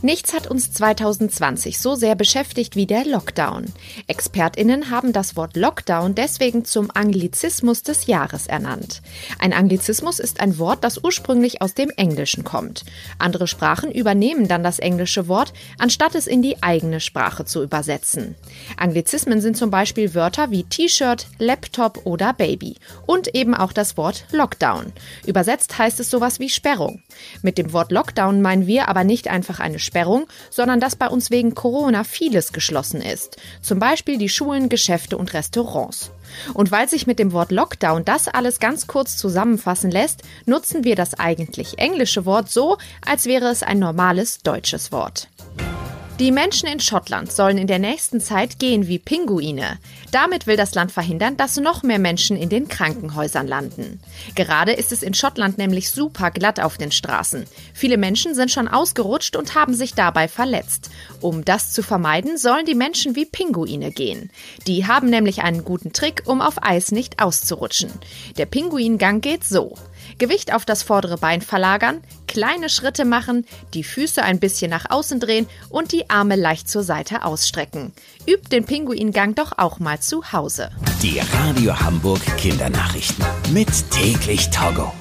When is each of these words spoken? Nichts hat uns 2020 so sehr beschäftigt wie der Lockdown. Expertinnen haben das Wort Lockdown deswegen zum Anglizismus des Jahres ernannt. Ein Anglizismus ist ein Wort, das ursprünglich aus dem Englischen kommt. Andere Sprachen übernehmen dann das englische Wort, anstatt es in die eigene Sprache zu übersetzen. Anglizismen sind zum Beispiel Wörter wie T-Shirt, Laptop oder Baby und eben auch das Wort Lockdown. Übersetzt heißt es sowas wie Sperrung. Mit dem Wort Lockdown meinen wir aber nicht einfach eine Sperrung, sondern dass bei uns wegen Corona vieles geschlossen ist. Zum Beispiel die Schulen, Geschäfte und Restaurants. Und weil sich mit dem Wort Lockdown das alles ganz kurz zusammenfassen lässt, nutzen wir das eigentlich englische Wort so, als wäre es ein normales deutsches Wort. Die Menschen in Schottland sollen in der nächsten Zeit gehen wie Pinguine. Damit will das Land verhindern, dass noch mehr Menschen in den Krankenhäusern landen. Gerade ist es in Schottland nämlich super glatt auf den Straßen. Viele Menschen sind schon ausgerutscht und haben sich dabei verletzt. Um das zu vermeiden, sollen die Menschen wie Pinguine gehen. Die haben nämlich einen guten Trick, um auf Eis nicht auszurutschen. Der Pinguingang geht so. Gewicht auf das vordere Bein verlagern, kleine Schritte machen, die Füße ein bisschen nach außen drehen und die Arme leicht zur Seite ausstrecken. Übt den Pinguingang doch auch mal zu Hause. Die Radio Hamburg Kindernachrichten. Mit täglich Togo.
Nichts 0.00 0.32
hat 0.32 0.46
uns 0.46 0.72
2020 0.74 1.80
so 1.80 1.96
sehr 1.96 2.14
beschäftigt 2.14 2.76
wie 2.76 2.86
der 2.86 3.04
Lockdown. 3.04 3.66
Expertinnen 4.06 4.90
haben 4.90 5.12
das 5.12 5.34
Wort 5.34 5.56
Lockdown 5.56 6.14
deswegen 6.14 6.64
zum 6.64 6.92
Anglizismus 6.94 7.82
des 7.82 8.06
Jahres 8.06 8.46
ernannt. 8.46 9.02
Ein 9.40 9.52
Anglizismus 9.52 10.20
ist 10.20 10.38
ein 10.38 10.58
Wort, 10.60 10.84
das 10.84 11.02
ursprünglich 11.02 11.62
aus 11.62 11.74
dem 11.74 11.90
Englischen 11.90 12.44
kommt. 12.44 12.84
Andere 13.18 13.48
Sprachen 13.48 13.90
übernehmen 13.90 14.46
dann 14.46 14.62
das 14.62 14.78
englische 14.78 15.26
Wort, 15.26 15.52
anstatt 15.78 16.14
es 16.14 16.28
in 16.28 16.42
die 16.42 16.62
eigene 16.62 17.00
Sprache 17.00 17.44
zu 17.44 17.64
übersetzen. 17.64 18.36
Anglizismen 18.76 19.40
sind 19.40 19.56
zum 19.56 19.72
Beispiel 19.72 20.14
Wörter 20.14 20.52
wie 20.52 20.62
T-Shirt, 20.62 21.26
Laptop 21.38 22.06
oder 22.06 22.34
Baby 22.34 22.76
und 23.04 23.34
eben 23.34 23.52
auch 23.52 23.72
das 23.72 23.96
Wort 23.96 24.26
Lockdown. 24.30 24.92
Übersetzt 25.26 25.76
heißt 25.76 25.98
es 25.98 26.08
sowas 26.08 26.38
wie 26.38 26.50
Sperrung. 26.50 27.02
Mit 27.42 27.58
dem 27.58 27.72
Wort 27.72 27.90
Lockdown 27.90 28.40
meinen 28.40 28.68
wir 28.68 28.86
aber 28.86 29.02
nicht 29.02 29.26
einfach 29.26 29.58
eine 29.58 29.80
Sperrung, 29.88 30.26
sondern 30.50 30.80
dass 30.80 30.96
bei 30.96 31.08
uns 31.08 31.30
wegen 31.30 31.54
Corona 31.54 32.04
vieles 32.04 32.52
geschlossen 32.52 33.00
ist. 33.00 33.38
Zum 33.62 33.78
Beispiel 33.78 34.18
die 34.18 34.28
Schulen, 34.28 34.68
Geschäfte 34.68 35.16
und 35.16 35.32
Restaurants. 35.32 36.10
Und 36.54 36.70
weil 36.70 36.88
sich 36.88 37.06
mit 37.06 37.18
dem 37.18 37.32
Wort 37.32 37.50
Lockdown 37.50 38.04
das 38.04 38.28
alles 38.28 38.60
ganz 38.60 38.86
kurz 38.86 39.16
zusammenfassen 39.16 39.90
lässt, 39.90 40.22
nutzen 40.44 40.84
wir 40.84 40.94
das 40.94 41.14
eigentlich 41.14 41.78
englische 41.78 42.26
Wort 42.26 42.50
so, 42.50 42.76
als 43.04 43.24
wäre 43.24 43.48
es 43.48 43.62
ein 43.62 43.78
normales 43.78 44.38
deutsches 44.38 44.92
Wort. 44.92 45.28
Die 46.18 46.32
Menschen 46.32 46.68
in 46.68 46.80
Schottland 46.80 47.30
sollen 47.30 47.58
in 47.58 47.68
der 47.68 47.78
nächsten 47.78 48.20
Zeit 48.20 48.58
gehen 48.58 48.88
wie 48.88 48.98
Pinguine. 48.98 49.78
Damit 50.10 50.48
will 50.48 50.56
das 50.56 50.74
Land 50.74 50.90
verhindern, 50.90 51.36
dass 51.36 51.58
noch 51.58 51.84
mehr 51.84 52.00
Menschen 52.00 52.36
in 52.36 52.48
den 52.48 52.66
Krankenhäusern 52.66 53.46
landen. 53.46 54.00
Gerade 54.34 54.72
ist 54.72 54.90
es 54.90 55.04
in 55.04 55.14
Schottland 55.14 55.58
nämlich 55.58 55.92
super 55.92 56.32
glatt 56.32 56.58
auf 56.58 56.76
den 56.76 56.90
Straßen. 56.90 57.44
Viele 57.72 57.98
Menschen 57.98 58.34
sind 58.34 58.50
schon 58.50 58.66
ausgerutscht 58.66 59.36
und 59.36 59.54
haben 59.54 59.74
sich 59.74 59.94
dabei 59.94 60.26
verletzt. 60.26 60.90
Um 61.20 61.44
das 61.44 61.72
zu 61.72 61.84
vermeiden, 61.84 62.36
sollen 62.36 62.66
die 62.66 62.74
Menschen 62.74 63.14
wie 63.14 63.24
Pinguine 63.24 63.92
gehen. 63.92 64.32
Die 64.66 64.88
haben 64.88 65.10
nämlich 65.10 65.42
einen 65.42 65.64
guten 65.64 65.92
Trick, 65.92 66.22
um 66.26 66.40
auf 66.40 66.64
Eis 66.64 66.90
nicht 66.90 67.22
auszurutschen. 67.22 67.92
Der 68.38 68.46
Pinguingang 68.46 69.20
geht 69.20 69.44
so. 69.44 69.76
Gewicht 70.18 70.52
auf 70.52 70.64
das 70.64 70.82
vordere 70.82 71.18
Bein 71.18 71.42
verlagern, 71.42 72.02
kleine 72.38 72.68
Schritte 72.68 73.04
machen, 73.04 73.44
die 73.74 73.82
Füße 73.82 74.22
ein 74.22 74.38
bisschen 74.38 74.70
nach 74.70 74.88
außen 74.90 75.18
drehen 75.18 75.48
und 75.70 75.90
die 75.90 76.08
Arme 76.08 76.36
leicht 76.36 76.68
zur 76.68 76.84
Seite 76.84 77.24
ausstrecken. 77.24 77.92
Übt 78.28 78.50
den 78.52 78.64
Pinguingang 78.64 79.34
doch 79.34 79.58
auch 79.58 79.80
mal 79.80 79.98
zu 79.98 80.32
Hause. 80.32 80.70
Die 81.02 81.20
Radio 81.32 81.80
Hamburg 81.80 82.20
Kindernachrichten. 82.36 83.24
Mit 83.52 83.68
täglich 83.90 84.50
Togo. 84.50 84.92